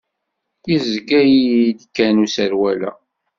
[0.69, 2.91] Yezga-yi-d kan userwal-a.